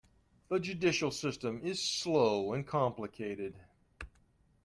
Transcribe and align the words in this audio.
The 0.49 0.59
judicial 0.59 1.11
system 1.11 1.61
is 1.63 1.79
slow 1.79 2.53
and 2.53 2.65
complicated. 2.65 3.53